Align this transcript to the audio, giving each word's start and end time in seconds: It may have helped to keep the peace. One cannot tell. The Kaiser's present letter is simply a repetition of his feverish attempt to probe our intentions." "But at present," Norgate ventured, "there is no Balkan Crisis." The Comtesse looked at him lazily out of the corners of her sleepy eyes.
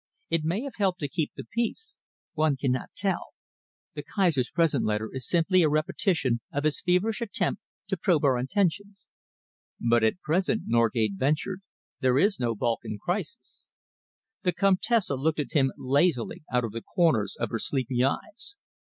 It 0.31 0.43
may 0.43 0.63
have 0.63 0.77
helped 0.77 0.99
to 1.01 1.07
keep 1.07 1.31
the 1.35 1.43
peace. 1.43 1.99
One 2.33 2.57
cannot 2.57 2.89
tell. 2.95 3.33
The 3.93 4.01
Kaiser's 4.01 4.49
present 4.49 4.83
letter 4.83 5.11
is 5.13 5.27
simply 5.29 5.61
a 5.61 5.69
repetition 5.69 6.41
of 6.51 6.63
his 6.63 6.81
feverish 6.81 7.21
attempt 7.21 7.61
to 7.85 7.97
probe 7.97 8.23
our 8.23 8.39
intentions." 8.39 9.09
"But 9.79 10.03
at 10.03 10.19
present," 10.19 10.63
Norgate 10.65 11.13
ventured, 11.17 11.61
"there 11.99 12.17
is 12.17 12.39
no 12.39 12.55
Balkan 12.55 12.97
Crisis." 12.97 13.67
The 14.41 14.53
Comtesse 14.53 15.11
looked 15.11 15.39
at 15.39 15.53
him 15.53 15.71
lazily 15.77 16.41
out 16.51 16.63
of 16.63 16.71
the 16.71 16.81
corners 16.81 17.37
of 17.39 17.51
her 17.51 17.59
sleepy 17.59 18.03
eyes. 18.03 18.57